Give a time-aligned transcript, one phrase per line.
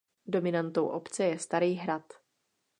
[0.25, 2.13] Dominantou obce je Starý hrad.